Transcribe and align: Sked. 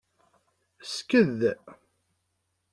Sked. 0.91 1.41